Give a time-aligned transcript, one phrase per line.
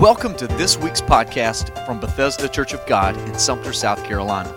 [0.00, 4.50] Welcome to this week's podcast from Bethesda Church of God in Sumter, South Carolina.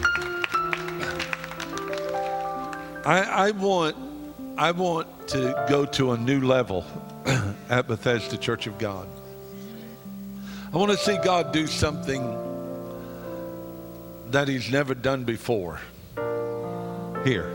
[3.07, 3.97] I, I want
[4.59, 6.85] I want to go to a new level
[7.69, 9.07] at Bethesda Church of God.
[10.73, 12.23] I want to see God do something
[14.31, 15.81] that He's never done before
[17.25, 17.51] here.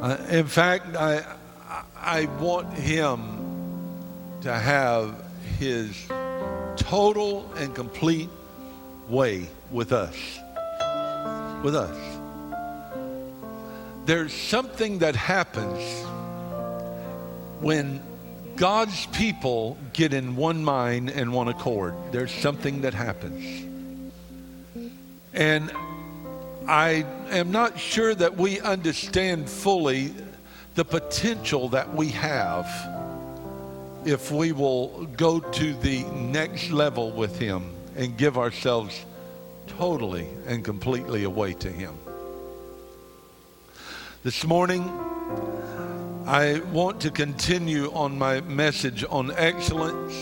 [0.00, 1.24] Uh, in fact, I,
[1.96, 3.20] I want Him
[4.42, 5.14] to have
[5.58, 6.06] His
[6.76, 8.28] total and complete
[9.08, 10.16] way with us.
[11.62, 11.96] With us.
[14.04, 16.06] There's something that happens
[17.60, 18.02] when
[18.56, 23.64] God's people get in one mind and one accord, there's something that happens.
[25.34, 25.70] And
[26.66, 30.12] I am not sure that we understand fully
[30.74, 32.66] the potential that we have
[34.04, 39.04] if we will go to the next level with Him and give ourselves
[39.66, 41.94] totally and completely away to Him.
[44.22, 44.82] This morning,
[46.26, 50.12] I want to continue on my message on excellence.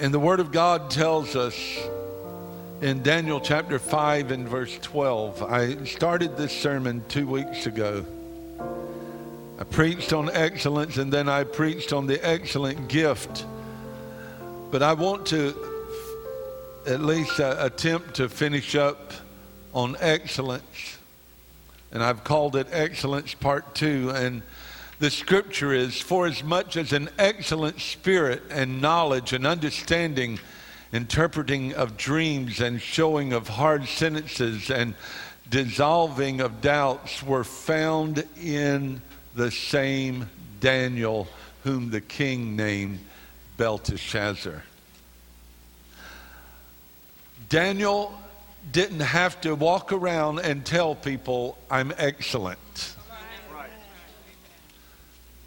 [0.00, 1.54] And the Word of God tells us
[2.80, 5.44] in Daniel chapter 5 and verse 12.
[5.44, 8.04] I started this sermon two weeks ago.
[9.60, 13.46] I preached on excellence and then I preached on the excellent gift.
[14.72, 15.54] But I want to
[16.84, 19.12] at least uh, attempt to finish up
[19.72, 20.98] on excellence
[21.92, 24.10] and I've called it Excellence Part 2.
[24.14, 24.42] And
[24.98, 30.40] the scripture is For as much as an excellent spirit and knowledge and understanding,
[30.92, 34.94] interpreting of dreams and showing of hard sentences and
[35.50, 39.02] dissolving of doubts were found in
[39.34, 41.28] the same Daniel,
[41.64, 43.00] whom the king named
[43.58, 44.62] Belteshazzar.
[47.50, 48.18] Daniel
[48.70, 52.58] didn't have to walk around and tell people, I'm excellent.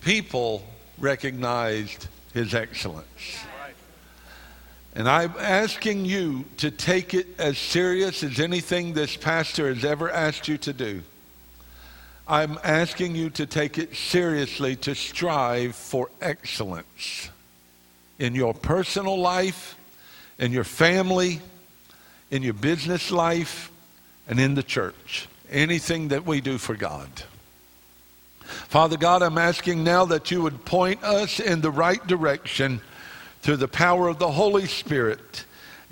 [0.01, 0.63] People
[0.97, 3.39] recognized his excellence.
[4.93, 10.09] And I'm asking you to take it as serious as anything this pastor has ever
[10.09, 11.01] asked you to do.
[12.27, 17.29] I'm asking you to take it seriously to strive for excellence
[18.17, 19.77] in your personal life,
[20.39, 21.41] in your family,
[22.35, 23.71] in your business life,
[24.27, 25.27] and in the church.
[25.49, 27.09] Anything that we do for God.
[28.41, 32.81] Father God, I'm asking now that you would point us in the right direction
[33.41, 35.45] through the power of the Holy Spirit.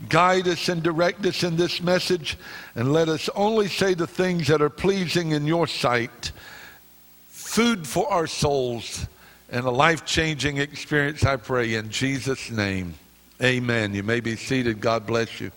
[0.10, 2.38] Guide us and direct us in this message,
[2.76, 6.32] and let us only say the things that are pleasing in your sight.
[7.28, 9.08] Food for our souls
[9.50, 12.96] and a life changing experience, I pray, in Jesus' name.
[13.42, 13.94] Amen.
[13.94, 14.82] You may be seated.
[14.82, 15.52] God bless you.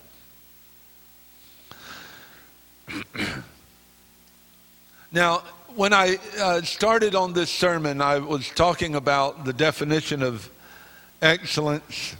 [5.11, 5.43] now,
[5.75, 10.49] when I uh, started on this sermon, I was talking about the definition of
[11.21, 12.15] excellence,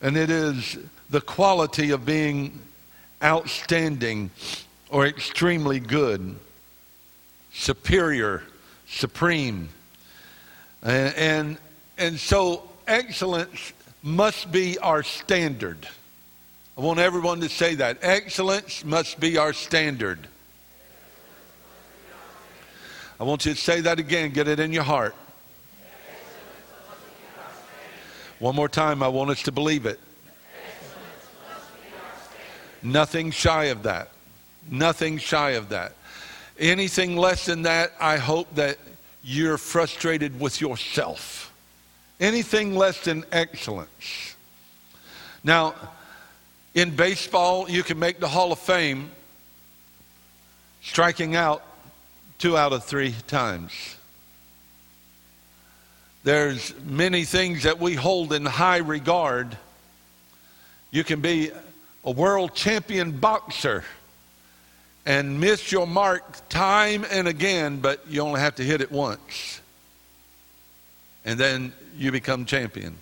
[0.00, 0.78] and it is
[1.10, 2.58] the quality of being
[3.22, 4.30] outstanding
[4.88, 6.34] or extremely good,
[7.52, 8.42] superior,
[8.86, 9.68] supreme.
[10.82, 11.58] And, and,
[11.98, 13.72] and so excellence
[14.02, 15.86] must be our standard.
[16.76, 17.98] I want everyone to say that.
[18.02, 20.26] Excellence must be our standard.
[23.20, 24.30] I want you to say that again.
[24.30, 25.14] Get it in your heart.
[28.40, 29.02] One more time.
[29.04, 30.00] I want us to believe it.
[32.82, 34.10] Nothing shy of that.
[34.68, 35.94] Nothing shy of that.
[36.58, 38.78] Anything less than that, I hope that
[39.22, 41.52] you're frustrated with yourself.
[42.20, 44.34] Anything less than excellence.
[45.42, 45.74] Now,
[46.74, 49.10] in baseball, you can make the Hall of Fame
[50.82, 51.62] striking out
[52.38, 53.72] two out of three times.
[56.24, 59.56] There's many things that we hold in high regard.
[60.90, 61.50] You can be
[62.04, 63.84] a world champion boxer
[65.06, 69.60] and miss your mark time and again, but you only have to hit it once.
[71.24, 72.96] And then you become champion.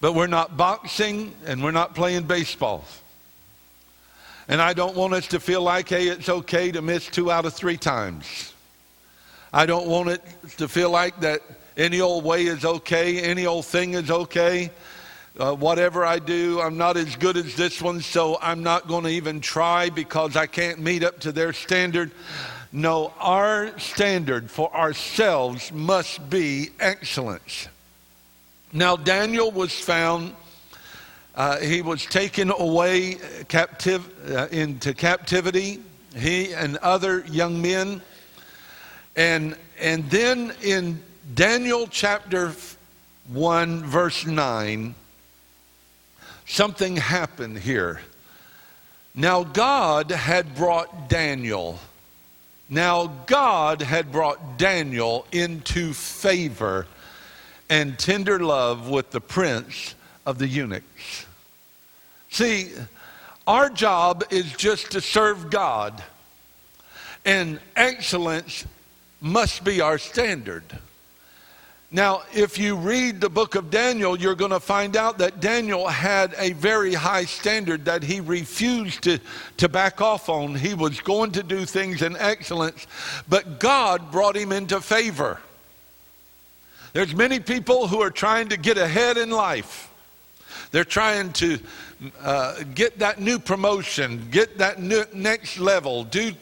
[0.00, 2.84] But we're not boxing and we're not playing baseball.
[4.46, 7.44] And I don't want us to feel like, hey, it's okay to miss two out
[7.44, 8.54] of three times.
[9.52, 10.22] I don't want it
[10.58, 11.42] to feel like that
[11.76, 14.70] any old way is okay, any old thing is okay.
[15.38, 19.04] Uh, whatever I do, I'm not as good as this one, so I'm not going
[19.04, 22.10] to even try because I can't meet up to their standard.
[22.72, 27.68] No, our standard for ourselves must be excellence.
[28.72, 30.34] Now, Daniel was found,
[31.34, 33.16] uh, he was taken away
[33.48, 35.80] captive, uh, into captivity,
[36.14, 38.02] he and other young men.
[39.16, 41.02] And, and then in
[41.34, 42.52] Daniel chapter
[43.32, 44.94] 1, verse 9,
[46.46, 48.00] something happened here.
[49.14, 51.78] Now, God had brought Daniel.
[52.68, 56.86] Now, God had brought Daniel into favor
[57.70, 59.94] and tender love with the prince
[60.24, 61.26] of the eunuchs.
[62.30, 62.72] See,
[63.46, 66.02] our job is just to serve God,
[67.24, 68.66] and excellence
[69.20, 70.64] must be our standard.
[71.90, 75.88] Now, if you read the book of Daniel, you're going to find out that Daniel
[75.88, 79.18] had a very high standard that he refused to,
[79.56, 80.54] to back off on.
[80.54, 82.86] He was going to do things in excellence,
[83.26, 85.40] but God brought him into favor.
[86.92, 89.90] There's many people who are trying to get ahead in life.
[90.70, 91.58] They're trying to
[92.22, 96.32] uh, get that new promotion, get that new, next level, do,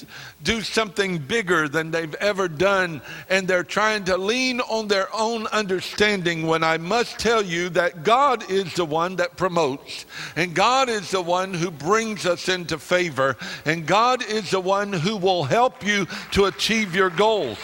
[0.43, 3.01] do something bigger than they've ever done,
[3.31, 6.47] and they're trying to lean on their own understanding.
[6.47, 11.11] When I must tell you that God is the one that promotes, and God is
[11.11, 15.87] the one who brings us into favor, and God is the one who will help
[15.87, 17.59] you to achieve your goals.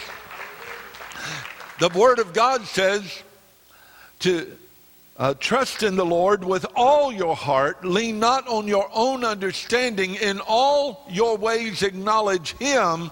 [1.82, 3.24] The Word of God says
[4.20, 4.56] to
[5.16, 7.84] uh, trust in the Lord with all your heart.
[7.84, 10.14] Lean not on your own understanding.
[10.14, 13.10] In all your ways acknowledge Him,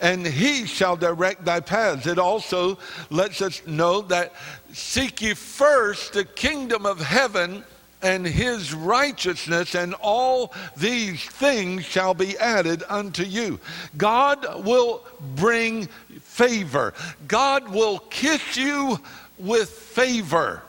[0.00, 2.08] and He shall direct thy paths.
[2.08, 2.76] It also
[3.08, 4.32] lets us know that
[4.72, 7.62] seek ye first the kingdom of heaven
[8.02, 13.60] and his righteousness, and all these things shall be added unto you.
[13.96, 15.04] God will
[15.36, 15.86] bring
[16.20, 16.94] favor,
[17.28, 18.98] God will kiss you
[19.38, 20.62] with favor.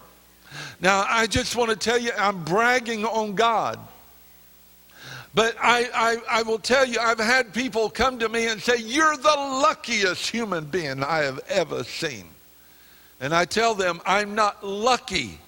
[0.80, 3.80] Now, I just want to tell you, I'm bragging on God.
[5.35, 8.77] But I, I, I, will tell you, I've had people come to me and say,
[8.77, 12.25] You're the luckiest human being I have ever seen.
[13.19, 15.39] And I tell them, I'm not lucky.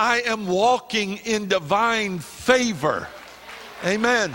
[0.00, 3.06] I am walking in divine favor.
[3.84, 4.34] Amen.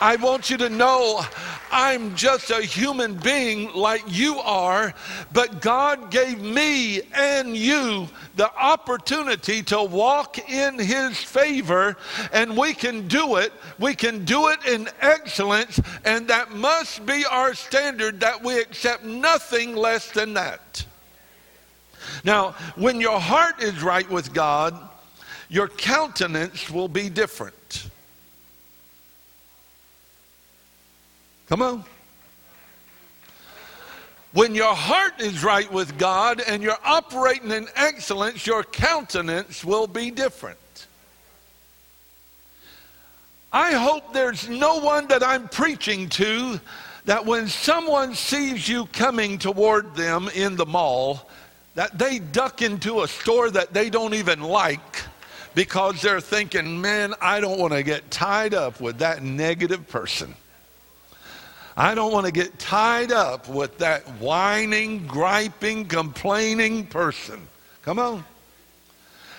[0.00, 1.20] I want you to know
[1.72, 4.94] I'm just a human being like you are,
[5.32, 11.96] but God gave me and you the opportunity to walk in His favor,
[12.32, 13.52] and we can do it.
[13.80, 19.02] We can do it in excellence, and that must be our standard that we accept
[19.02, 20.84] nothing less than that.
[22.24, 24.76] Now, when your heart is right with God,
[25.48, 27.88] your countenance will be different.
[31.48, 31.84] Come on.
[34.32, 39.86] When your heart is right with God and you're operating in excellence, your countenance will
[39.86, 40.58] be different.
[43.50, 46.60] I hope there's no one that I'm preaching to
[47.06, 51.30] that when someone sees you coming toward them in the mall,
[51.78, 55.00] that they duck into a store that they don't even like
[55.54, 60.34] because they're thinking, man, I don't want to get tied up with that negative person.
[61.76, 67.46] I don't want to get tied up with that whining, griping, complaining person.
[67.82, 68.24] Come on.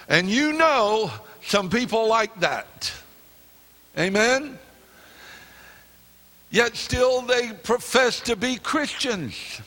[0.07, 1.11] And you know
[1.43, 2.89] some people like that.
[3.97, 4.57] Amen?
[6.51, 9.59] Yet still they profess to be Christians.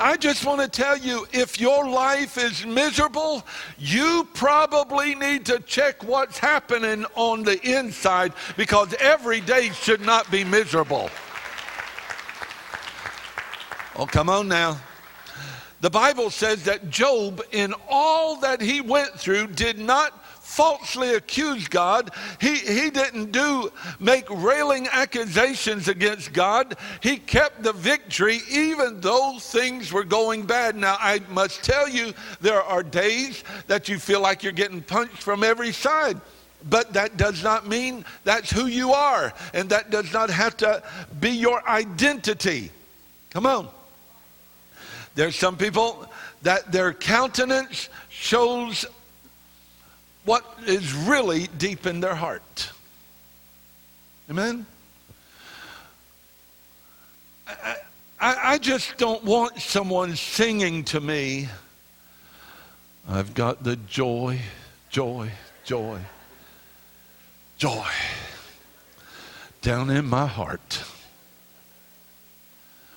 [0.00, 3.44] I just want to tell you if your life is miserable,
[3.78, 10.30] you probably need to check what's happening on the inside because every day should not
[10.30, 11.10] be miserable.
[13.96, 14.78] Oh, come on now.
[15.80, 21.68] The Bible says that Job, in all that he went through, did not falsely accuse
[21.68, 22.10] God.
[22.40, 26.76] He, he didn't do make railing accusations against God.
[27.02, 30.74] He kept the victory even though things were going bad.
[30.74, 35.22] Now, I must tell you, there are days that you feel like you're getting punched
[35.22, 36.18] from every side.
[36.68, 40.82] But that does not mean that's who you are, and that does not have to
[41.20, 42.72] be your identity.
[43.30, 43.68] Come on.
[45.14, 46.10] There's some people
[46.42, 48.86] that their countenance shows
[50.28, 52.70] what is really deep in their heart.
[54.28, 54.66] Amen?
[57.46, 57.76] I,
[58.20, 61.48] I, I just don't want someone singing to me,
[63.08, 64.40] I've got the joy,
[64.90, 65.30] joy,
[65.64, 65.98] joy,
[67.56, 67.88] joy
[69.62, 70.84] down in my heart.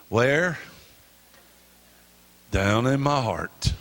[0.10, 0.60] Where?
[2.52, 3.74] Down in my heart.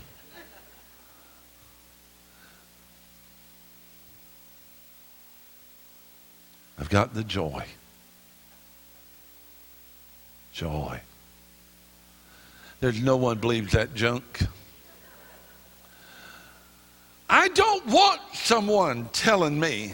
[6.80, 7.64] I've got the joy.
[10.52, 11.00] Joy.
[12.80, 14.40] There's no one believes that junk.
[17.28, 19.92] I don't want someone telling me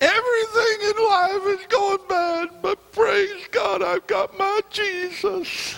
[0.00, 5.76] everything in life is going bad, but praise God, I've got my Jesus.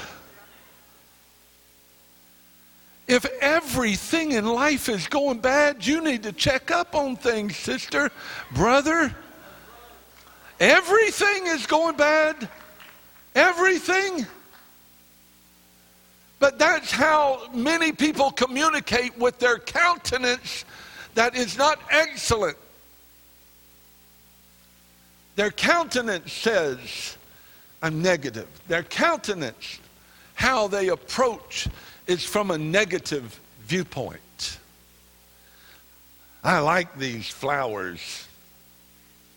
[3.11, 8.09] If everything in life is going bad, you need to check up on things, sister,
[8.55, 9.12] brother.
[10.61, 12.49] Everything is going bad.
[13.35, 14.25] Everything.
[16.38, 20.64] But that's how many people communicate with their countenance
[21.17, 22.57] that is not excellent.
[25.35, 27.17] Their countenance says,
[27.83, 28.47] I'm negative.
[28.69, 29.81] Their countenance,
[30.35, 31.67] how they approach
[32.11, 34.59] is from a negative viewpoint.
[36.43, 38.26] I like these flowers,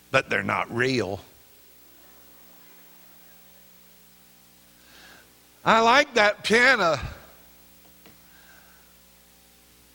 [0.09, 1.19] but they're not real.
[5.63, 6.99] I like that piano,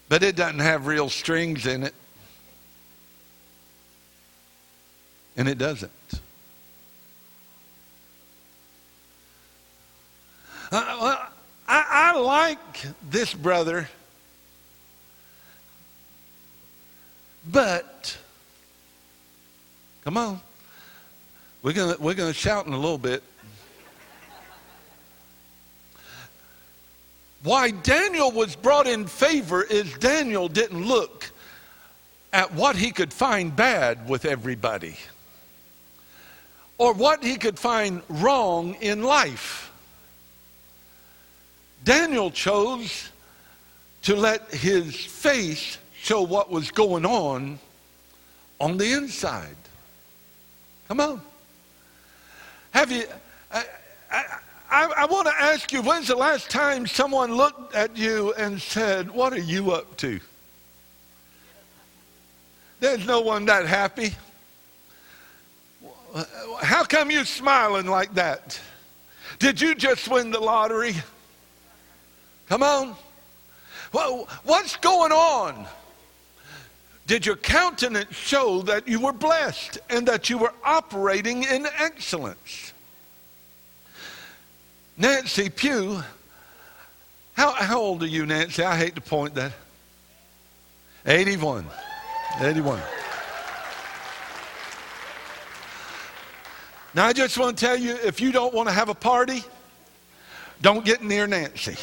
[0.08, 1.94] but it doesn't have real strings in it.
[5.36, 5.90] And it doesn't.
[10.70, 11.28] Uh, well,
[11.68, 13.88] I, I like this brother,
[17.46, 18.16] but
[20.02, 20.40] come on.
[21.62, 23.22] We're gonna we're gonna shout in a little bit.
[27.42, 31.30] Why Daniel was brought in favor is Daniel didn't look
[32.32, 34.96] at what he could find bad with everybody
[36.78, 39.67] or what he could find wrong in life.
[41.84, 43.10] Daniel chose
[44.02, 47.58] to let his face show what was going on
[48.60, 49.56] on the inside.
[50.88, 51.20] Come on.
[52.70, 53.04] Have you,
[53.50, 53.64] I,
[54.10, 54.24] I,
[54.70, 58.60] I, I want to ask you, when's the last time someone looked at you and
[58.60, 60.20] said, What are you up to?
[62.80, 64.14] There's no one that happy.
[66.62, 68.58] How come you smiling like that?
[69.38, 70.94] Did you just win the lottery?
[72.48, 72.96] Come on.
[73.92, 75.66] Well, what's going on?
[77.06, 82.72] Did your countenance show that you were blessed and that you were operating in excellence?
[84.96, 86.02] Nancy Pugh,
[87.34, 88.62] how, how old are you, Nancy?
[88.62, 89.52] I hate to point that.
[91.06, 91.64] 81.
[92.40, 92.80] 81.
[96.94, 99.44] Now, I just want to tell you if you don't want to have a party,
[100.60, 101.76] don't get near Nancy.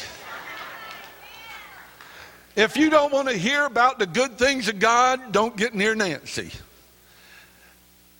[2.56, 5.94] If you don't want to hear about the good things of God, don't get near
[5.94, 6.50] Nancy.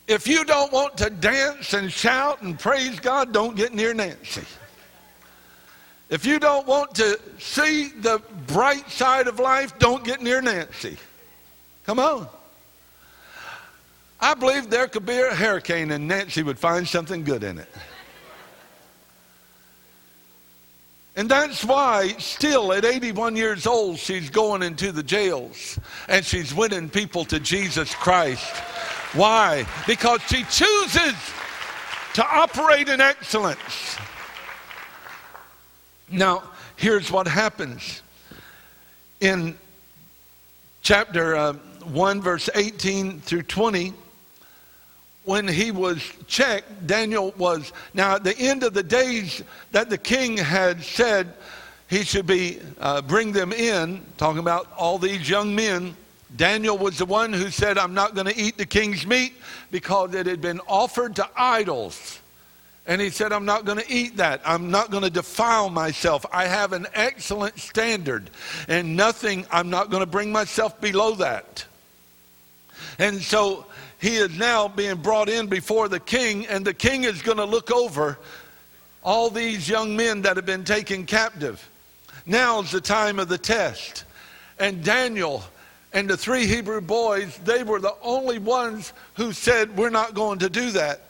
[0.07, 4.45] If you don't want to dance and shout and praise God, don't get near Nancy.
[6.11, 10.99] If you don't want to see the bright side of life, don't get near Nancy.
[11.85, 12.29] Come on.
[14.21, 17.69] I believe there could be a hurricane and Nancy would find something good in it.
[21.17, 26.55] And that's why, still at 81 years old, she's going into the jails and she's
[26.55, 28.55] winning people to Jesus Christ.
[29.15, 29.67] Why?
[29.87, 31.15] Because she chooses
[32.15, 33.97] to operate in excellence.
[36.11, 36.43] Now,
[36.77, 38.03] here's what happens.
[39.21, 39.57] In
[40.83, 41.55] chapter uh,
[41.85, 43.95] 1, verse 18 through 20,
[45.27, 49.43] when he was checked, Daniel was, now at the end of the days
[49.73, 51.35] that the king had said,
[51.89, 55.97] he should be uh, bring them in, talking about all these young men.
[56.37, 59.35] Daniel was the one who said, I'm not going to eat the king's meat
[59.73, 62.21] because it had been offered to idols.
[62.87, 64.41] And he said, I'm not going to eat that.
[64.45, 66.25] I'm not going to defile myself.
[66.31, 68.31] I have an excellent standard,
[68.69, 71.65] and nothing, I'm not going to bring myself below that.
[73.01, 73.67] And so
[73.99, 77.45] he is now being brought in before the king, and the king is going to
[77.45, 78.19] look over
[79.03, 81.71] all these young men that have been taken captive.
[82.27, 84.05] Now's the time of the test.
[84.59, 85.45] And Daniel
[85.93, 90.41] and the three Hebrew boys, they were the only ones who said, We're not going
[90.41, 91.03] to do that.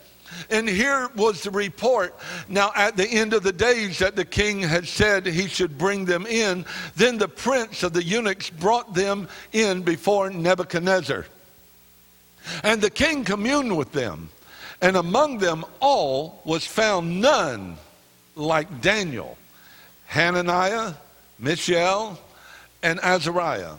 [0.51, 2.15] And here was the report.
[2.49, 6.05] Now, at the end of the days that the king had said he should bring
[6.05, 6.67] them in,
[6.97, 11.27] then the prince of the eunuchs brought them in before Nebuchadnezzar.
[12.63, 14.29] And the king communed with them,
[14.81, 17.77] and among them all was found none
[18.35, 19.37] like Daniel,
[20.07, 20.95] Hananiah,
[21.39, 22.19] Mishael,
[22.83, 23.75] and Azariah,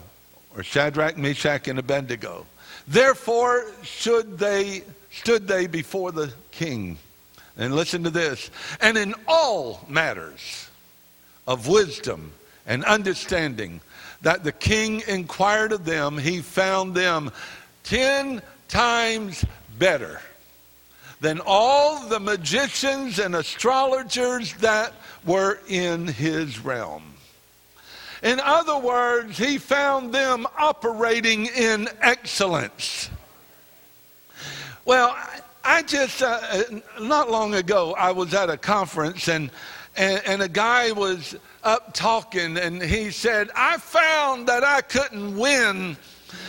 [0.55, 2.45] or Shadrach, Meshach, and Abednego.
[2.87, 6.97] Therefore should they stood they before the king.
[7.57, 8.51] And listen to this.
[8.81, 10.69] And in all matters
[11.47, 12.31] of wisdom
[12.67, 13.81] and understanding
[14.21, 17.31] that the king inquired of them, he found them
[17.83, 19.43] ten times
[19.77, 20.21] better
[21.19, 24.93] than all the magicians and astrologers that
[25.25, 27.03] were in his realm.
[28.23, 33.09] In other words, he found them operating in excellence.
[34.85, 35.15] Well,
[35.63, 36.63] I just, uh, uh,
[37.01, 39.51] not long ago, I was at a conference and,
[39.95, 45.37] and, and a guy was up talking and he said, I found that I couldn't
[45.37, 45.97] win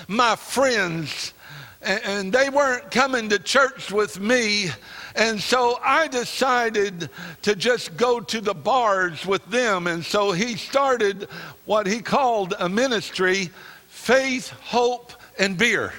[0.07, 1.33] my friends
[1.82, 4.70] and, they weren't coming to church with me.
[5.14, 7.08] And so I decided
[7.42, 9.87] to just go to the bars with them.
[9.87, 11.28] And so he started
[11.64, 13.50] what he called a ministry
[13.88, 15.92] faith, hope, and beer.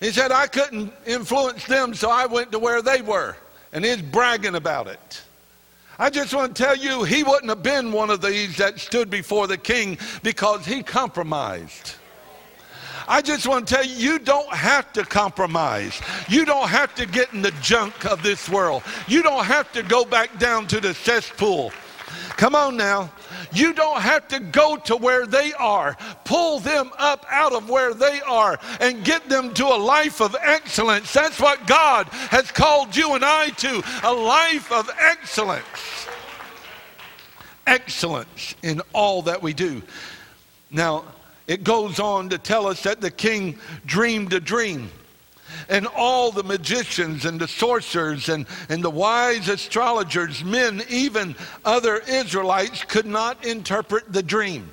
[0.00, 3.36] He said, I couldn't influence them, so I went to where they were.
[3.72, 5.22] And he's bragging about it.
[5.98, 9.08] I just want to tell you, he wouldn't have been one of these that stood
[9.08, 11.94] before the king because he compromised.
[13.08, 16.00] I just want to tell you, you don't have to compromise.
[16.28, 18.82] You don't have to get in the junk of this world.
[19.06, 21.72] You don't have to go back down to the cesspool.
[22.36, 23.10] Come on now.
[23.52, 25.96] You don't have to go to where they are.
[26.24, 30.36] Pull them up out of where they are and get them to a life of
[30.40, 31.12] excellence.
[31.12, 36.06] That's what God has called you and I to a life of excellence.
[37.66, 39.82] Excellence in all that we do.
[40.70, 41.04] Now,
[41.46, 44.90] it goes on to tell us that the king dreamed a dream
[45.68, 51.98] and all the magicians and the sorcerers and, and the wise astrologers, men, even other
[52.08, 54.70] Israelites, could not interpret the dream.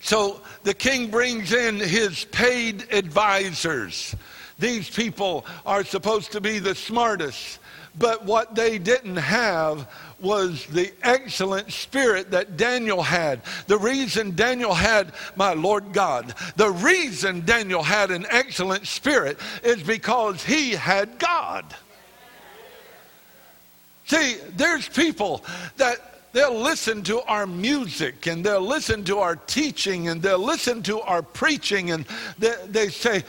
[0.00, 4.14] So the king brings in his paid advisors.
[4.58, 7.58] These people are supposed to be the smartest,
[7.98, 9.88] but what they didn't have
[10.20, 13.42] was the excellent spirit that Daniel had.
[13.66, 19.82] The reason Daniel had, my Lord God, the reason Daniel had an excellent spirit is
[19.82, 21.64] because he had God.
[24.06, 25.44] See, there's people
[25.76, 30.82] that They'll listen to our music and they'll listen to our teaching and they'll listen
[30.84, 32.04] to our preaching and
[32.38, 33.24] they, they, say,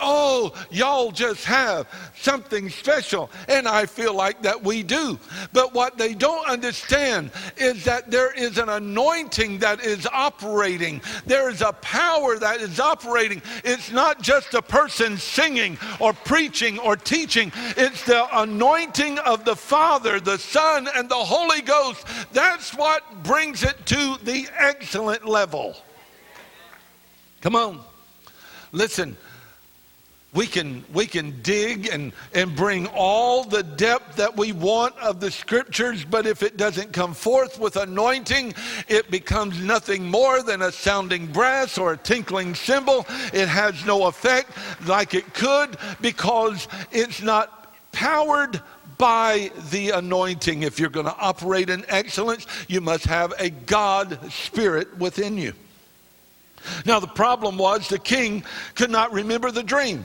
[0.00, 3.30] Oh, y'all just have something special.
[3.48, 5.18] And I feel like that we do.
[5.52, 11.50] But what they don't understand is that there is an anointing that is operating, there
[11.50, 13.42] is a power that is operating.
[13.62, 19.56] It's not just a person singing or preaching or teaching, it's the anointing of the
[19.56, 22.06] Father, the Son, and the Holy Ghost
[22.38, 25.74] that's what brings it to the excellent level.
[27.40, 27.80] Come on.
[28.70, 29.16] Listen,
[30.32, 35.18] we can, we can dig and, and bring all the depth that we want of
[35.18, 38.54] the scriptures, but if it doesn't come forth with anointing,
[38.86, 43.04] it becomes nothing more than a sounding brass or a tinkling cymbal.
[43.32, 44.52] It has no effect
[44.86, 48.62] like it could because it's not powered
[48.98, 50.64] by the anointing.
[50.64, 55.54] If you're going to operate in excellence, you must have a God spirit within you.
[56.84, 60.04] Now, the problem was the king could not remember the dream.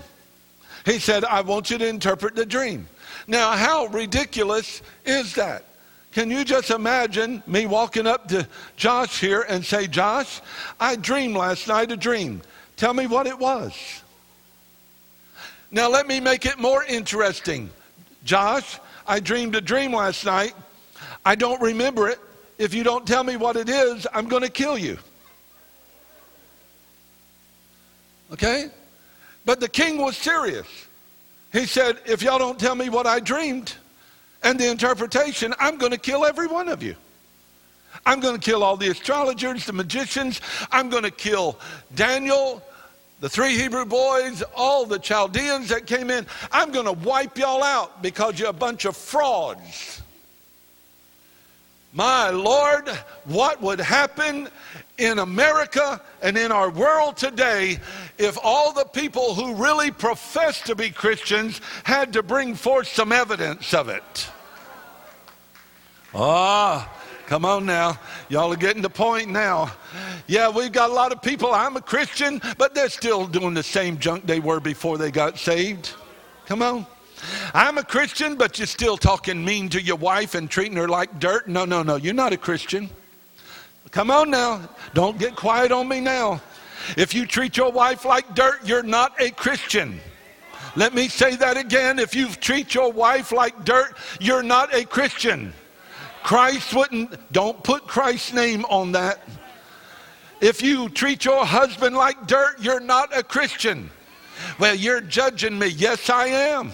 [0.85, 2.87] He said, I want you to interpret the dream.
[3.27, 5.65] Now, how ridiculous is that?
[6.11, 10.41] Can you just imagine me walking up to Josh here and say, Josh,
[10.79, 12.41] I dreamed last night a dream.
[12.75, 13.73] Tell me what it was.
[15.71, 17.71] Now, let me make it more interesting.
[18.23, 20.53] Josh, I dreamed a dream last night.
[21.25, 22.19] I don't remember it.
[22.57, 24.97] if you don't tell me what it is, I'm going to kill you.
[28.31, 28.69] Okay?
[29.45, 30.67] But the king was serious.
[31.51, 33.73] He said, If y'all don't tell me what I dreamed
[34.43, 36.95] and the interpretation, I'm going to kill every one of you.
[38.05, 40.41] I'm going to kill all the astrologers, the magicians.
[40.71, 41.59] I'm going to kill
[41.95, 42.63] Daniel,
[43.23, 46.27] the three Hebrew boys, all the Chaldeans that came in.
[46.51, 50.01] I'm going to wipe y'all out because you're a bunch of frauds.
[51.93, 52.89] My Lord,
[53.23, 54.49] what would happen
[54.97, 57.79] in America and in our world today
[58.17, 63.13] if all the people who really profess to be Christians had to bring forth some
[63.13, 64.27] evidence of it?
[66.13, 66.91] Ah.
[67.27, 67.99] Come on now.
[68.29, 69.71] Y'all are getting the point now.
[70.27, 71.53] Yeah, we've got a lot of people.
[71.53, 75.39] I'm a Christian, but they're still doing the same junk they were before they got
[75.39, 75.93] saved.
[76.45, 76.85] Come on.
[77.53, 81.19] I'm a Christian, but you're still talking mean to your wife and treating her like
[81.19, 81.47] dirt.
[81.47, 81.95] No, no, no.
[81.95, 82.89] You're not a Christian.
[83.91, 84.61] Come on now.
[84.93, 86.41] Don't get quiet on me now.
[86.97, 90.01] If you treat your wife like dirt, you're not a Christian.
[90.75, 91.99] Let me say that again.
[91.99, 95.53] If you treat your wife like dirt, you're not a Christian.
[96.23, 99.21] Christ wouldn't, don't put Christ's name on that.
[100.41, 103.89] If you treat your husband like dirt, you're not a Christian.
[104.59, 105.67] Well, you're judging me.
[105.67, 106.71] Yes, I am.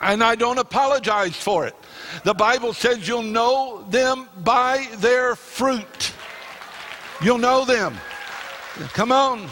[0.00, 1.74] And I don't apologize for it.
[2.24, 6.12] The Bible says you'll know them by their fruit.
[7.22, 7.96] You'll know them.
[8.92, 9.48] Come on.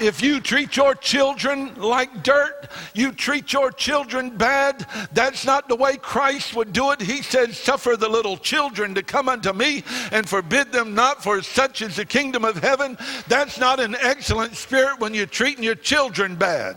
[0.00, 5.76] If you treat your children like dirt, you treat your children bad, that's not the
[5.76, 7.00] way Christ would do it.
[7.00, 11.42] He said, Suffer the little children to come unto me and forbid them not, for
[11.42, 12.96] such is the kingdom of heaven.
[13.28, 16.76] That's not an excellent spirit when you're treating your children bad.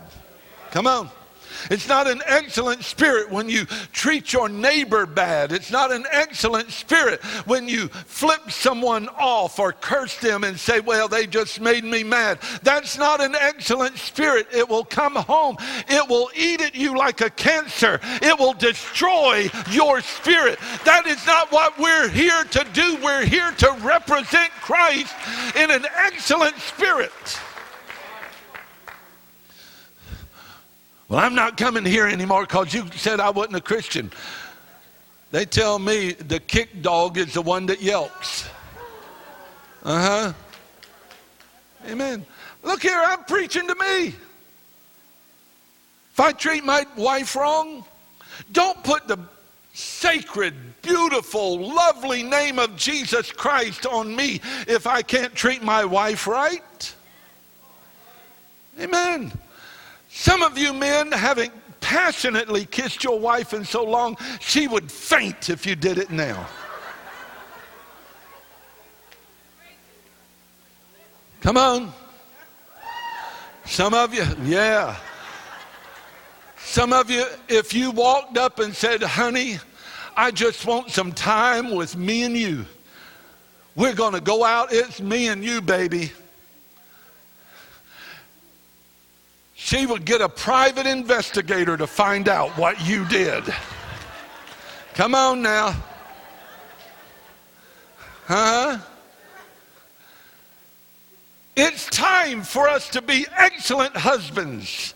[0.70, 1.10] Come on.
[1.70, 5.52] It's not an excellent spirit when you treat your neighbor bad.
[5.52, 10.80] It's not an excellent spirit when you flip someone off or curse them and say,
[10.80, 12.38] Well, they just made me mad.
[12.62, 14.46] That's not an excellent spirit.
[14.52, 15.56] It will come home,
[15.88, 20.58] it will eat at you like a cancer, it will destroy your spirit.
[20.84, 22.96] That is not what we're here to do.
[23.02, 25.14] We're here to represent Christ
[25.56, 27.12] in an excellent spirit.
[31.08, 34.10] Well, I'm not coming here anymore because you said I wasn't a Christian.
[35.30, 38.48] They tell me the kick dog is the one that yelps.
[39.84, 40.32] Uh huh.
[41.88, 42.26] Amen.
[42.64, 44.06] Look here, I'm preaching to me.
[46.12, 47.84] If I treat my wife wrong,
[48.50, 49.18] don't put the
[49.74, 56.26] sacred, beautiful, lovely name of Jesus Christ on me if I can't treat my wife
[56.26, 56.94] right.
[58.80, 59.32] Amen.
[60.18, 61.52] Some of you men, haven't
[61.82, 66.48] passionately kissed your wife in so long, she would faint if you did it now.
[71.42, 71.92] Come on.
[73.66, 74.96] Some of you, yeah.
[76.56, 79.58] Some of you, if you walked up and said, honey,
[80.16, 82.64] I just want some time with me and you.
[83.74, 84.72] We're going to go out.
[84.72, 86.10] It's me and you, baby.
[89.66, 93.42] She would get a private investigator to find out what you did.
[94.94, 95.74] Come on now.
[98.26, 98.78] Huh?
[101.56, 104.94] It's time for us to be excellent husbands,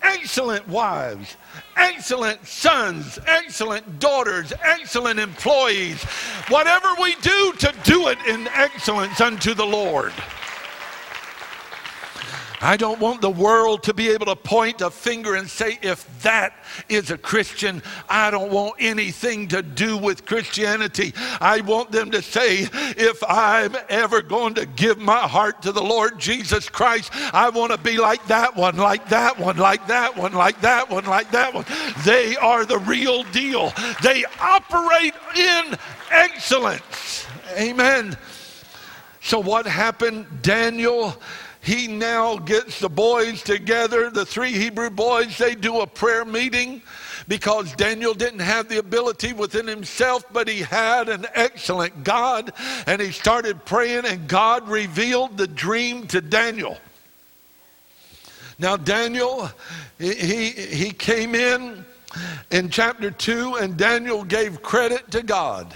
[0.00, 1.36] excellent wives,
[1.76, 6.00] excellent sons, excellent daughters, excellent employees.
[6.46, 10.12] Whatever we do, to do it in excellence unto the Lord.
[12.64, 16.22] I don't want the world to be able to point a finger and say, if
[16.22, 16.54] that
[16.88, 21.12] is a Christian, I don't want anything to do with Christianity.
[21.42, 25.82] I want them to say, if I'm ever going to give my heart to the
[25.82, 30.16] Lord Jesus Christ, I want to be like that one, like that one, like that
[30.16, 31.66] one, like that one, like that one.
[32.02, 33.74] They are the real deal.
[34.02, 35.76] They operate in
[36.10, 37.26] excellence.
[37.58, 38.16] Amen.
[39.20, 40.26] So, what happened?
[40.40, 41.14] Daniel
[41.64, 46.82] he now gets the boys together, the three Hebrew boys, they do a prayer meeting
[47.26, 52.52] because Daniel didn't have the ability within himself, but he had an excellent God.
[52.86, 56.76] And he started praying, and God revealed the dream to Daniel.
[58.58, 59.50] Now, Daniel,
[59.98, 61.82] he, he came in
[62.50, 65.74] in chapter 2, and Daniel gave credit to God.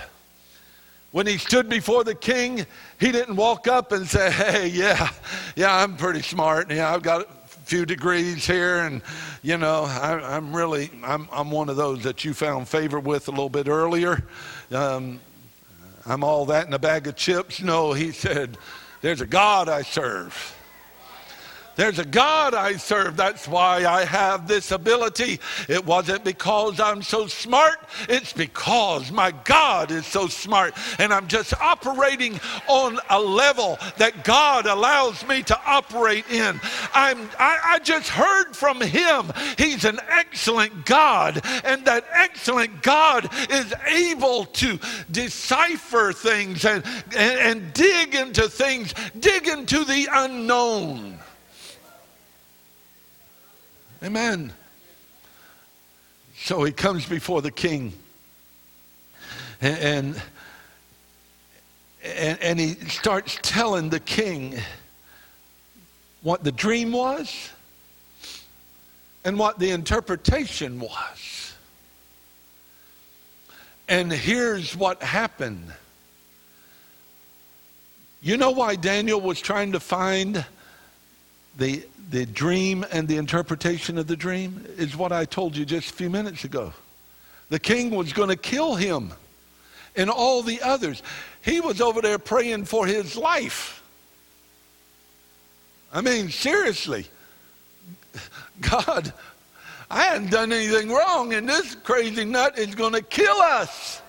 [1.10, 2.66] When he stood before the king,
[3.00, 5.08] he didn't walk up and say, Hey, yeah,
[5.56, 6.70] yeah, I'm pretty smart.
[6.70, 9.00] Yeah, I've got a few degrees here, and,
[9.42, 13.28] you know, I, am really, I'm, I'm one of those that you found favor with
[13.28, 14.22] a little bit earlier.
[14.70, 15.20] Um,
[16.04, 17.62] I'm all that in a bag of chips.
[17.62, 18.58] No, he said,
[19.00, 20.54] There's a God I serve.
[21.78, 23.16] There's a God I serve.
[23.16, 25.38] That's why I have this ability.
[25.68, 30.74] It wasn't because I'm so smart, it's because my God is so smart.
[30.98, 36.60] And I'm just operating on a level that God allows me to operate in.
[36.94, 39.32] I'm, I, I just heard from Him.
[39.56, 44.80] He's an excellent God, and that excellent God is able to
[45.12, 46.84] decipher things and,
[47.16, 51.20] and, and dig into things, dig into the unknown.
[54.02, 54.52] Amen.
[56.36, 57.92] So he comes before the king
[59.60, 60.20] and,
[62.04, 64.54] and, and he starts telling the king
[66.22, 67.50] what the dream was
[69.24, 71.54] and what the interpretation was.
[73.88, 75.72] And here's what happened.
[78.20, 80.44] You know why Daniel was trying to find
[81.58, 85.90] the the dream and the interpretation of the dream is what I told you just
[85.90, 86.72] a few minutes ago.
[87.50, 89.12] The king was going to kill him
[89.94, 91.02] and all the others.
[91.42, 93.82] He was over there praying for his life.
[95.92, 97.06] I mean, seriously.
[98.60, 99.12] God,
[99.90, 104.02] I hadn't done anything wrong, and this crazy nut is going to kill us.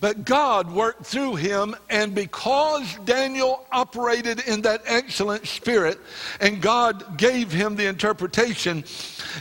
[0.00, 5.98] But God worked through him, and because Daniel operated in that excellent spirit
[6.40, 8.82] and God gave him the interpretation,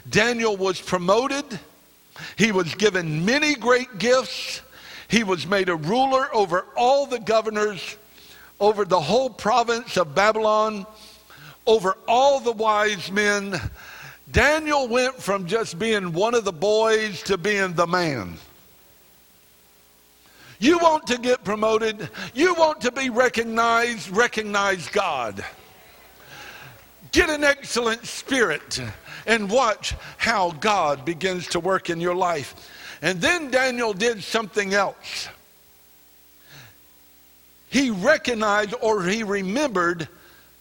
[0.09, 1.45] Daniel was promoted.
[2.35, 4.61] He was given many great gifts.
[5.07, 7.97] He was made a ruler over all the governors,
[8.59, 10.85] over the whole province of Babylon,
[11.65, 13.59] over all the wise men.
[14.29, 18.37] Daniel went from just being one of the boys to being the man.
[20.59, 22.09] You want to get promoted.
[22.33, 24.09] You want to be recognized.
[24.09, 25.43] Recognize God.
[27.13, 28.79] Get an excellent spirit
[29.25, 32.69] and watch how God begins to work in your life.
[33.01, 35.29] And then Daniel did something else.
[37.69, 40.09] He recognized or he remembered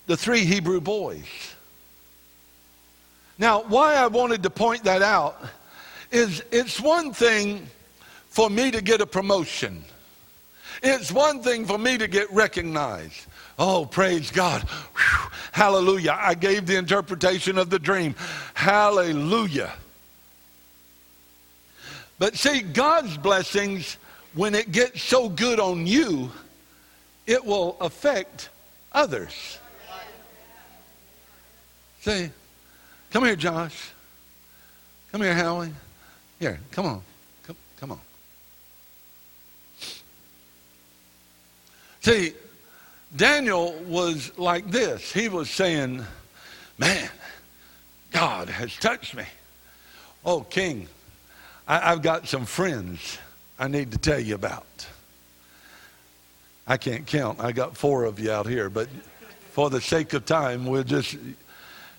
[0.06, 1.24] the three Hebrew boys.
[3.36, 5.40] Now, why I wanted to point that out
[6.10, 7.66] is it's one thing
[8.38, 9.82] for me to get a promotion.
[10.80, 13.26] It's one thing for me to get recognized.
[13.58, 14.62] Oh, praise God.
[14.62, 15.30] Whew.
[15.50, 16.16] Hallelujah.
[16.16, 18.14] I gave the interpretation of the dream.
[18.54, 19.72] Hallelujah.
[22.20, 23.96] But see, God's blessings,
[24.34, 26.30] when it gets so good on you,
[27.26, 28.50] it will affect
[28.92, 29.58] others.
[32.02, 32.30] See,
[33.10, 33.90] come here, Josh.
[35.10, 35.72] Come here, Howie.
[36.38, 37.02] Here, come on.
[37.44, 38.00] Come, come on.
[42.08, 42.32] See,
[43.14, 45.12] Daniel was like this.
[45.12, 46.02] He was saying,
[46.78, 47.10] Man,
[48.12, 49.24] God has touched me.
[50.24, 50.88] Oh, King,
[51.66, 53.18] I, have got some friends
[53.58, 54.86] I need to tell you about.
[56.66, 57.40] I can't count.
[57.40, 58.88] I got four of you out here, but
[59.50, 61.14] for the sake of time, we'll just.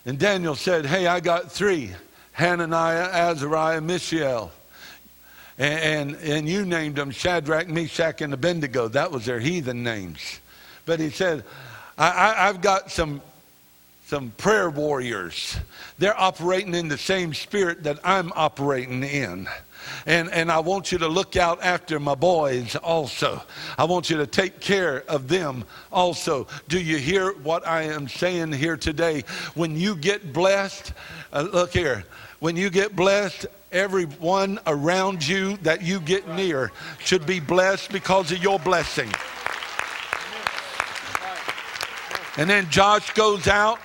[0.07, 1.91] And Daniel said, Hey, I got three
[2.31, 4.51] Hananiah, Azariah, Mishael.
[5.59, 8.87] And, and, and you named them Shadrach, Meshach, and Abednego.
[8.87, 10.39] That was their heathen names.
[10.85, 11.43] But he said,
[11.97, 13.21] I, I, I've got some
[14.09, 15.55] some prayer warriors.
[15.99, 19.47] They're operating in the same spirit that I'm operating in.
[20.07, 23.39] And, and I want you to look out after my boys also.
[23.77, 26.47] I want you to take care of them also.
[26.69, 29.25] Do you hear what I am saying here today?
[29.53, 30.91] When you get blessed,
[31.31, 32.03] uh, look here,
[32.39, 38.31] when you get blessed, everyone around you that you get near should be blessed because
[38.31, 39.11] of your blessing.
[42.37, 43.79] And then Josh goes out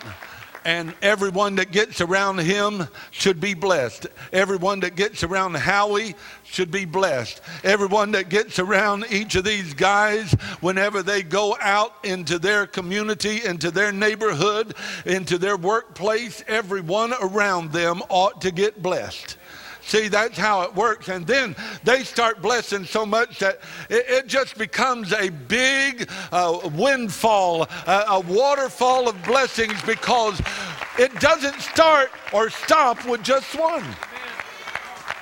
[0.64, 4.06] and everyone that gets around him should be blessed.
[4.32, 7.40] Everyone that gets around Howie should be blessed.
[7.62, 13.44] Everyone that gets around each of these guys, whenever they go out into their community,
[13.44, 19.36] into their neighborhood, into their workplace, everyone around them ought to get blessed.
[19.86, 21.08] See, that's how it works.
[21.08, 26.70] And then they start blessing so much that it, it just becomes a big uh,
[26.74, 30.40] windfall, uh, a waterfall of blessings because
[30.98, 33.84] it doesn't start or stop with just one.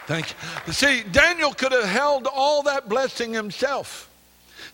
[0.06, 0.34] Thank
[0.66, 0.72] you.
[0.72, 4.11] See, Daniel could have held all that blessing himself.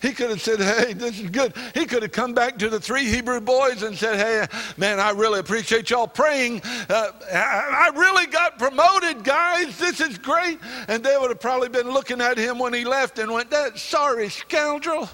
[0.01, 1.53] He could have said, Hey, this is good.
[1.73, 4.45] He could have come back to the three Hebrew boys and said, Hey,
[4.77, 6.61] man, I really appreciate y'all praying.
[6.89, 9.77] Uh, I, I really got promoted, guys.
[9.77, 10.59] This is great.
[10.87, 13.77] And they would have probably been looking at him when he left and went, That
[13.77, 15.09] sorry scoundrel.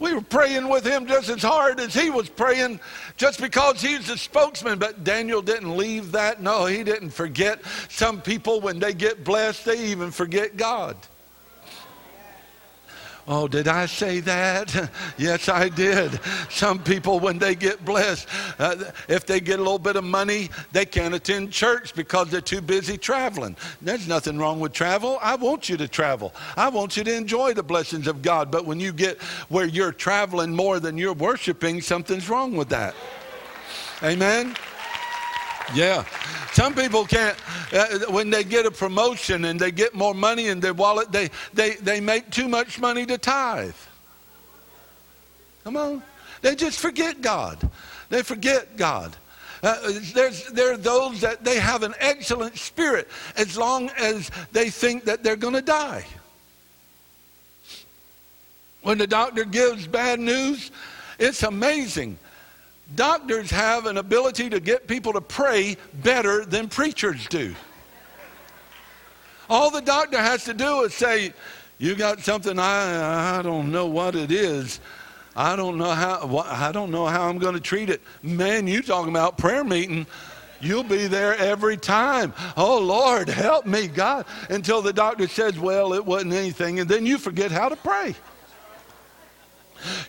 [0.00, 2.80] We were praying with him just as hard as he was praying
[3.18, 4.78] just because he's the spokesman.
[4.78, 6.40] But Daniel didn't leave that.
[6.40, 7.60] No, he didn't forget.
[7.90, 10.96] Some people, when they get blessed, they even forget God.
[13.32, 14.90] Oh, did I say that?
[15.16, 16.18] yes, I did.
[16.50, 18.26] Some people, when they get blessed,
[18.58, 22.40] uh, if they get a little bit of money, they can't attend church because they're
[22.40, 23.56] too busy traveling.
[23.80, 25.16] There's nothing wrong with travel.
[25.22, 26.34] I want you to travel.
[26.56, 28.50] I want you to enjoy the blessings of God.
[28.50, 32.96] But when you get where you're traveling more than you're worshiping, something's wrong with that.
[34.02, 34.56] Amen.
[35.74, 36.04] Yeah.
[36.52, 37.36] Some people can't,
[37.72, 41.30] uh, when they get a promotion and they get more money in their wallet, they,
[41.54, 43.74] they, they make too much money to tithe.
[45.64, 46.02] Come on.
[46.42, 47.70] They just forget God.
[48.08, 49.16] They forget God.
[49.62, 49.76] Uh,
[50.14, 55.04] there's, there are those that they have an excellent spirit as long as they think
[55.04, 56.04] that they're going to die.
[58.82, 60.70] When the doctor gives bad news,
[61.18, 62.18] it's amazing
[62.94, 67.54] Doctors have an ability to get people to pray better than preachers do.
[69.48, 71.32] All the doctor has to do is say,
[71.78, 74.80] You got something, I, I don't know what it is.
[75.36, 78.02] I don't know how I don't know how I'm going to treat it.
[78.22, 80.06] Man, you talking about prayer meeting.
[80.60, 82.34] You'll be there every time.
[82.56, 84.26] Oh Lord, help me, God.
[84.50, 88.14] Until the doctor says, Well, it wasn't anything, and then you forget how to pray.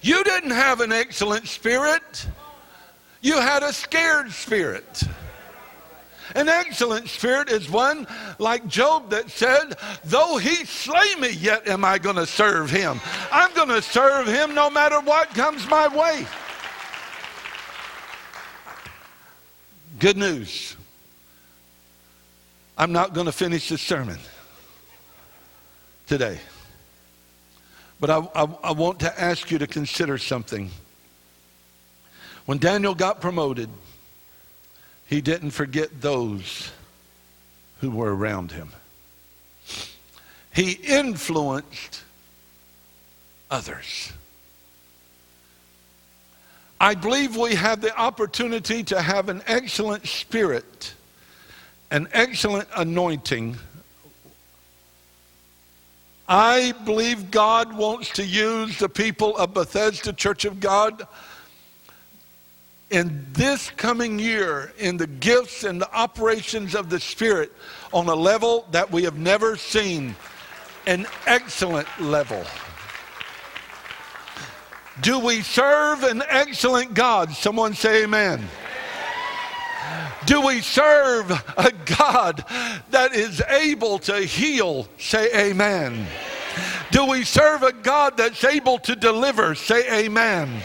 [0.02, 2.28] You didn't have an excellent spirit.
[3.22, 5.04] You had a scared spirit.
[6.36, 8.08] An excellent spirit is one
[8.40, 13.00] like Job that said, Though he slay me, yet am I going to serve him.
[13.32, 16.26] I'm going to serve him no matter what comes my way.
[20.00, 20.76] Good news.
[22.78, 24.18] I'm not going to finish this sermon
[26.08, 26.40] today.
[28.00, 30.72] But I, I, I want to ask you to consider something.
[32.46, 33.70] When Daniel got promoted,
[35.08, 36.72] he didn't forget those
[37.80, 38.70] who were around him.
[40.54, 42.04] He influenced
[43.50, 44.12] others.
[46.80, 50.94] I believe we have the opportunity to have an excellent spirit,
[51.92, 53.58] an excellent anointing.
[56.28, 61.06] I believe God wants to use the people of Bethesda Church of God
[62.92, 67.52] in this coming year in the gifts and the operations of the Spirit
[67.94, 70.16] on a level that we have never seen,
[70.86, 72.44] an excellent level.
[75.02, 77.32] Do we serve an excellent God?
[77.32, 78.44] Someone say amen.
[80.26, 82.44] Do we serve a God
[82.92, 84.88] that is able to heal?
[84.98, 86.06] Say amen.
[86.92, 89.56] Do we serve a God that's able to deliver?
[89.56, 90.62] Say amen.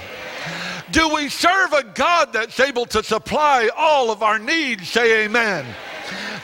[0.91, 4.89] Do we serve a God that's able to supply all of our needs?
[4.89, 5.67] Say amen.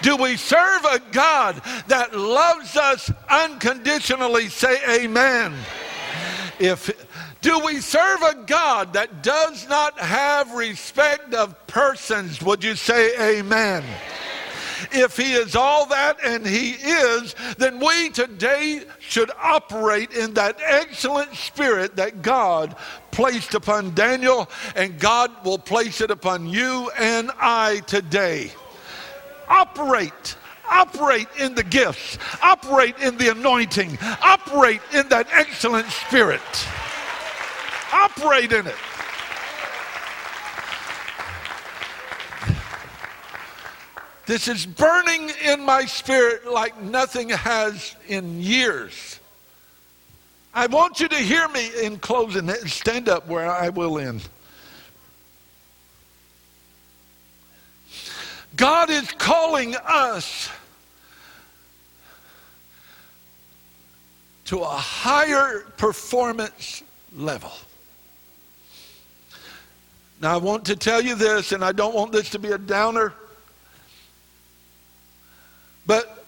[0.02, 4.48] Do we serve a God that loves us unconditionally?
[4.48, 5.54] Say amen.
[6.58, 6.90] If
[7.40, 12.40] do we serve a God that does not have respect of persons?
[12.42, 13.84] Would you say amen?
[14.90, 20.58] If he is all that, and he is, then we today should operate in that
[20.64, 22.76] excellent spirit that God
[23.10, 28.50] placed upon Daniel, and God will place it upon you and I today.
[29.48, 30.36] Operate
[30.72, 36.40] operate in the gifts, operate in the anointing, operate in that excellent spirit.
[37.92, 38.74] Operate in it.
[44.26, 49.18] This is burning in my spirit like nothing has in years.
[50.54, 52.48] I want you to hear me in closing.
[52.66, 54.28] Stand up where I will end.
[58.54, 60.50] God is calling us
[64.44, 66.82] to a higher performance
[67.16, 67.52] level.
[70.20, 72.58] Now, I want to tell you this, and I don't want this to be a
[72.58, 73.14] downer.
[75.86, 76.26] But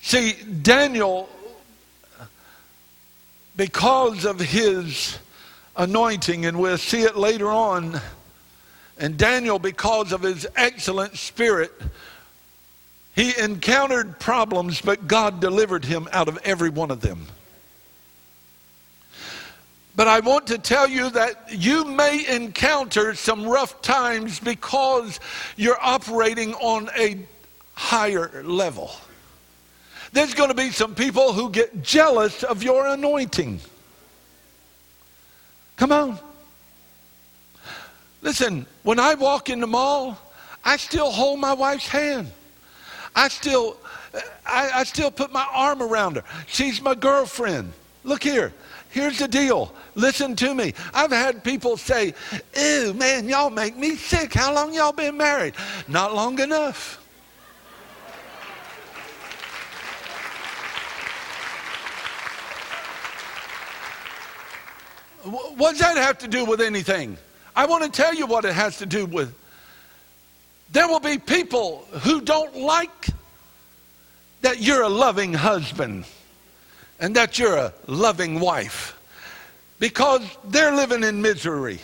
[0.00, 1.28] see, Daniel,
[3.56, 5.18] because of his
[5.76, 8.00] anointing, and we'll see it later on,
[8.98, 11.72] and Daniel, because of his excellent spirit,
[13.18, 17.26] He encountered problems, but God delivered him out of every one of them.
[19.96, 25.18] But I want to tell you that you may encounter some rough times because
[25.56, 27.18] you're operating on a
[27.78, 28.90] higher level.
[30.12, 33.60] There's going to be some people who get jealous of your anointing.
[35.76, 36.18] Come on.
[38.20, 40.18] Listen, when I walk in the mall,
[40.64, 42.32] I still hold my wife's hand.
[43.14, 43.76] I still,
[44.44, 46.24] I, I still put my arm around her.
[46.48, 47.72] She's my girlfriend.
[48.02, 48.52] Look here.
[48.90, 49.72] Here's the deal.
[49.94, 50.74] Listen to me.
[50.92, 52.12] I've had people say,
[52.56, 54.34] Ew, man, y'all make me sick.
[54.34, 55.54] How long y'all been married?
[55.86, 57.04] Not long enough.
[65.28, 67.16] What does that have to do with anything?
[67.54, 69.34] I want to tell you what it has to do with.
[70.70, 73.08] There will be people who don't like
[74.42, 76.04] that you're a loving husband
[77.00, 78.96] and that you're a loving wife
[79.78, 81.78] because they're living in misery.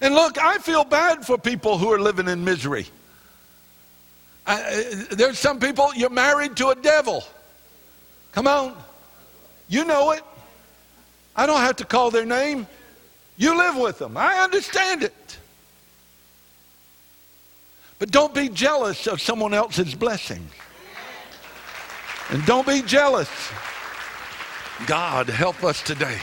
[0.00, 2.86] And look, I feel bad for people who are living in misery.
[4.46, 7.24] I, uh, there's some people, you're married to a devil.
[8.32, 8.76] Come on.
[9.68, 10.22] You know it.
[11.36, 12.66] I don't have to call their name.
[13.36, 14.16] You live with them.
[14.16, 15.38] I understand it.
[17.98, 20.46] But don't be jealous of someone else's blessing.
[22.30, 23.30] And don't be jealous.
[24.86, 26.18] God, help us today.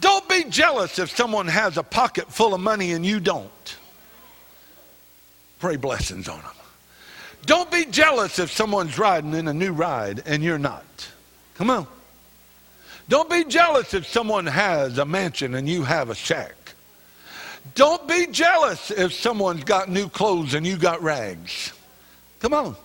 [0.00, 3.76] Don't be jealous if someone has a pocket full of money and you don't.
[5.58, 6.50] Pray blessings on them.
[7.46, 10.84] Don't be jealous if someone's riding in a new ride and you're not.
[11.54, 11.86] Come on.
[13.08, 16.54] Don't be jealous if someone has a mansion and you have a shack.
[17.74, 21.72] Don't be jealous if someone's got new clothes and you got rags.
[22.40, 22.76] Come on.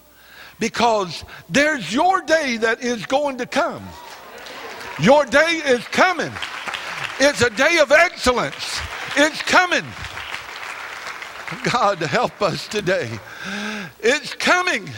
[0.60, 3.86] Because there's your day that is going to come.
[5.00, 6.32] Your day is coming.
[7.20, 8.80] It's a day of excellence.
[9.16, 9.86] It's coming.
[11.72, 13.10] God help us today.
[14.02, 14.90] It's coming.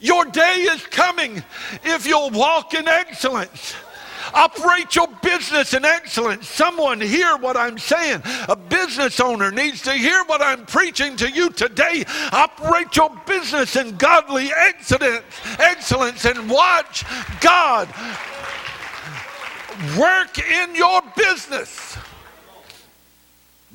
[0.00, 1.42] Your day is coming
[1.84, 3.74] if you'll walk in excellence.
[4.34, 6.48] Operate your business in excellence.
[6.48, 8.22] Someone hear what I'm saying.
[8.48, 12.04] A business owner needs to hear what I'm preaching to you today.
[12.32, 15.24] Operate your business in godly excellence,
[15.58, 17.04] excellence and watch
[17.40, 17.88] God
[19.98, 21.96] work in your business.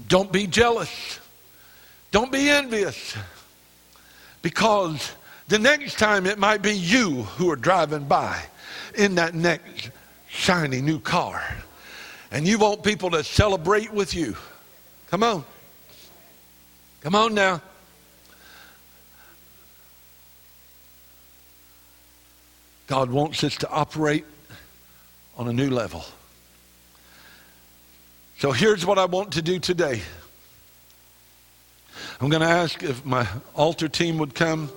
[0.08, 1.20] Don't be jealous.
[2.12, 3.16] Don't be envious.
[4.42, 5.12] Because
[5.48, 8.42] the next time it might be you who are driving by
[8.96, 9.92] in that next
[10.32, 11.44] shiny new car.
[12.32, 14.36] And you want people to celebrate with you.
[15.10, 15.44] Come on.
[17.02, 17.62] Come on now.
[22.88, 24.26] God wants us to operate
[25.38, 26.04] on a new level.
[28.40, 30.02] So here's what I want to do today.
[32.20, 34.70] I'm going to ask if my altar team would come.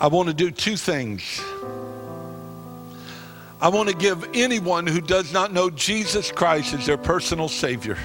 [0.00, 1.42] I want to do two things.
[3.60, 7.98] I want to give anyone who does not know Jesus Christ as their personal Savior.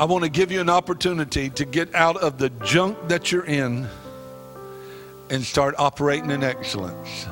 [0.00, 3.44] I want to give you an opportunity to get out of the junk that you're
[3.44, 3.86] in
[5.30, 7.26] and start operating in excellence.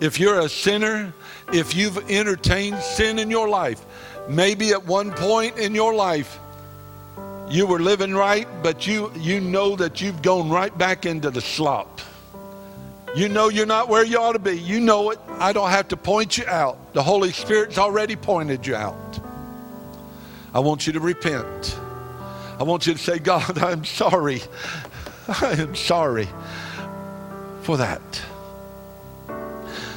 [0.00, 1.12] If you're a sinner,
[1.52, 3.84] if you've entertained sin in your life,
[4.28, 6.38] maybe at one point in your life
[7.50, 11.40] you were living right, but you, you know that you've gone right back into the
[11.40, 12.00] slop.
[13.16, 14.52] You know you're not where you ought to be.
[14.52, 15.18] You know it.
[15.28, 16.94] I don't have to point you out.
[16.94, 19.18] The Holy Spirit's already pointed you out.
[20.54, 21.76] I want you to repent.
[22.58, 24.42] I want you to say, God, I'm sorry.
[25.28, 26.28] I am sorry
[27.62, 28.22] for that.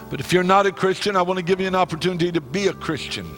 [0.10, 2.68] But if you're not a Christian, I want to give you an opportunity to be
[2.68, 3.30] a Christian.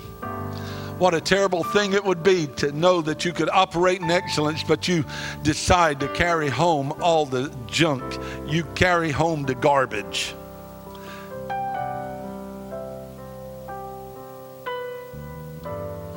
[0.97, 4.63] What a terrible thing it would be to know that you could operate in excellence,
[4.63, 5.03] but you
[5.43, 8.03] decide to carry home all the junk.
[8.47, 10.33] You carry home the garbage.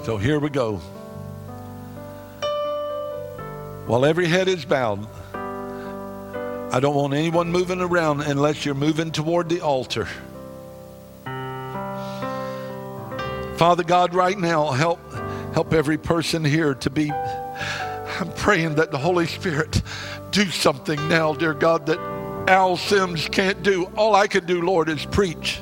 [0.05, 0.76] So here we go.
[3.87, 9.49] While every head is bowed, I don't want anyone moving around unless you're moving toward
[9.49, 10.07] the altar.
[13.59, 15.00] Father God, right now, help
[15.52, 17.11] help every person here to be.
[17.11, 19.82] I'm praying that the Holy Spirit
[20.30, 21.98] do something now, dear God, that
[22.48, 23.86] Al Sims can't do.
[23.96, 25.61] All I can do, Lord, is preach,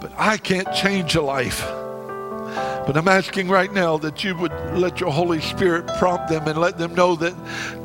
[0.00, 1.60] but I can't change a life.
[1.60, 6.58] But I'm asking right now that you would let your Holy Spirit prompt them and
[6.58, 7.34] let them know that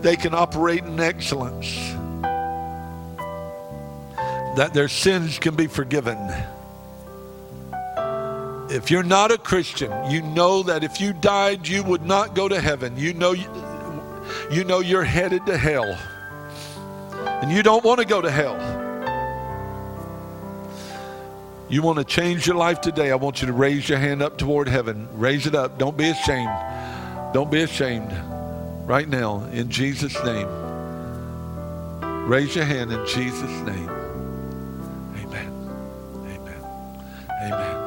[0.01, 1.75] they can operate in excellence,
[4.55, 6.17] that their sins can be forgiven.
[8.73, 12.49] If you're not a Christian, you know that if you died, you would not go
[12.49, 12.97] to heaven.
[12.97, 13.33] You know,
[14.49, 15.95] you know you're headed to hell,
[17.43, 18.57] and you don't want to go to hell.
[21.69, 24.39] You want to change your life today, I want you to raise your hand up
[24.39, 25.07] toward heaven.
[25.13, 25.77] Raise it up.
[25.77, 26.49] Don't be ashamed.
[27.31, 28.11] Don't be ashamed.
[28.87, 30.47] Right now, in Jesus' name.
[32.27, 33.89] Raise your hand in Jesus' name.
[35.19, 35.51] Amen.
[36.25, 36.63] Amen.
[37.43, 37.82] Amen.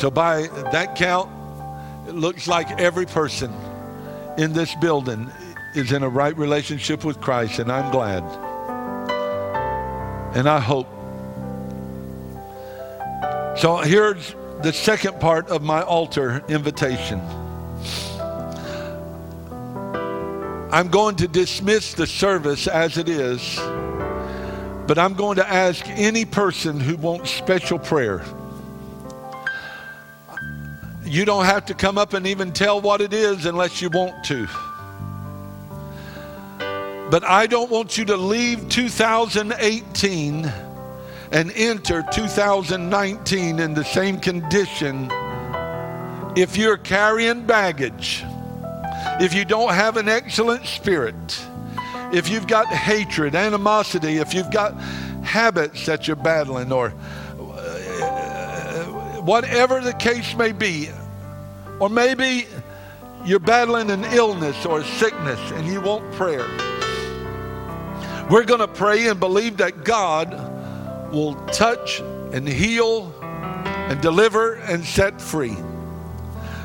[0.00, 1.30] So, by that count,
[2.08, 3.52] it looks like every person
[4.38, 5.30] in this building
[5.74, 8.22] is in a right relationship with Christ, and I'm glad.
[10.34, 10.86] And I hope
[13.60, 17.20] so here's the second part of my altar invitation.
[20.72, 23.56] I'm going to dismiss the service as it is,
[24.86, 28.24] but I'm going to ask any person who wants special prayer.
[31.10, 34.22] You don't have to come up and even tell what it is unless you want
[34.26, 34.46] to.
[37.10, 40.52] But I don't want you to leave 2018
[41.32, 45.10] and enter 2019 in the same condition
[46.36, 48.22] if you're carrying baggage,
[49.20, 51.44] if you don't have an excellent spirit,
[52.12, 54.80] if you've got hatred, animosity, if you've got
[55.24, 56.94] habits that you're battling, or
[59.24, 60.88] whatever the case may be,
[61.78, 62.46] or maybe
[63.24, 66.46] you're battling an illness or a sickness and you want prayer.
[68.30, 72.00] We're going to pray and believe that God will touch
[72.32, 75.56] and heal and deliver and set free.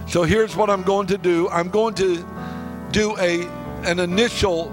[0.07, 1.49] So here's what I'm going to do.
[1.49, 2.23] I'm going to
[2.91, 3.47] do a
[3.83, 4.71] an initial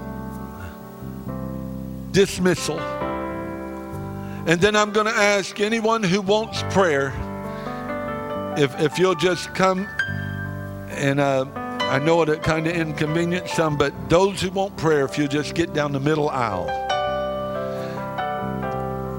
[2.11, 2.79] dismissal.
[2.79, 7.11] And then I'm going to ask anyone who wants prayer
[8.57, 9.87] if if you'll just come
[10.89, 11.45] and uh,
[11.93, 15.53] I know it kind of inconvenience some, but those who want prayer, if you'll just
[15.53, 16.69] get down the middle aisle.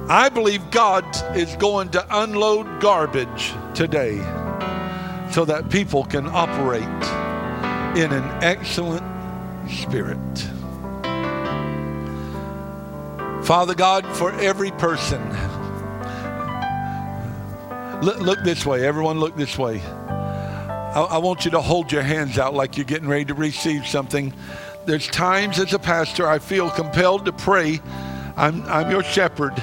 [0.08, 1.04] I believe God
[1.36, 4.18] is going to unload garbage today
[5.30, 6.82] so that people can operate
[7.96, 9.04] in an excellent
[9.70, 10.18] spirit.
[13.44, 15.22] Father God, for every person,
[18.04, 18.86] look, look this way.
[18.86, 19.80] Everyone, look this way.
[19.80, 23.86] I, I want you to hold your hands out like you're getting ready to receive
[23.86, 24.32] something.
[24.84, 27.80] There's times as a pastor I feel compelled to pray.
[28.36, 29.54] I'm, I'm your shepherd.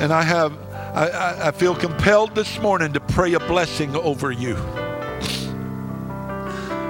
[0.00, 0.52] And I have,
[0.94, 4.56] I, I feel compelled this morning to pray a blessing over you.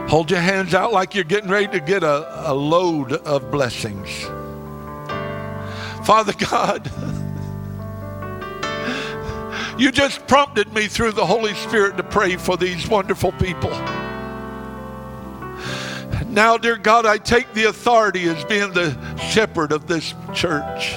[0.08, 4.10] Hold your hands out like you're getting ready to get a, a load of blessings.
[6.04, 6.90] Father God,
[9.78, 13.70] you just prompted me through the Holy Spirit to pray for these wonderful people.
[16.28, 20.94] Now, dear God, I take the authority as being the shepherd of this church.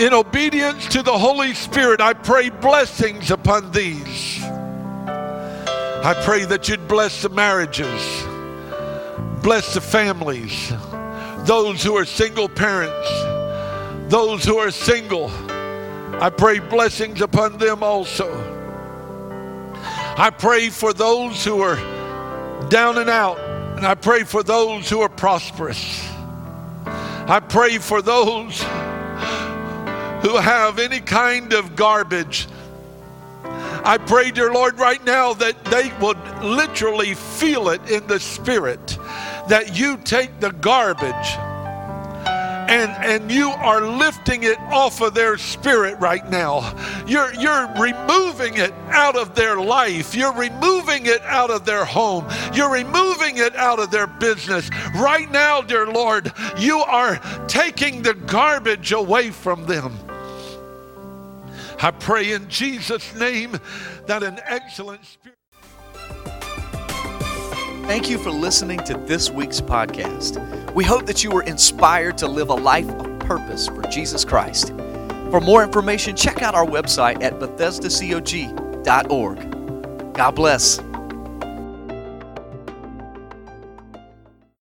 [0.00, 4.42] In obedience to the Holy Spirit, I pray blessings upon these.
[4.42, 8.24] I pray that you'd bless the marriages,
[9.42, 10.72] bless the families,
[11.44, 13.10] those who are single parents,
[14.10, 15.30] those who are single.
[16.20, 18.30] I pray blessings upon them also.
[19.74, 21.76] I pray for those who are
[22.68, 23.38] down and out,
[23.78, 26.06] and I pray for those who are prosperous.
[26.84, 28.60] I pray for those
[30.22, 32.48] who have any kind of garbage.
[33.82, 38.98] I pray, dear Lord, right now that they would literally feel it in the spirit
[39.48, 41.49] that you take the garbage
[42.70, 46.74] and and you are lifting it off of their spirit right now.
[47.06, 50.14] You're you're removing it out of their life.
[50.14, 52.26] You're removing it out of their home.
[52.54, 54.70] You're removing it out of their business.
[54.94, 57.18] Right now, dear Lord, you are
[57.48, 59.98] taking the garbage away from them.
[61.82, 63.58] I pray in Jesus' name
[64.06, 65.36] that an excellent spirit.
[67.90, 70.38] Thank you for listening to this week's podcast.
[70.74, 74.68] We hope that you were inspired to live a life of purpose for Jesus Christ.
[74.68, 80.14] For more information, check out our website at BethesdaCog.org.
[80.14, 80.78] God bless.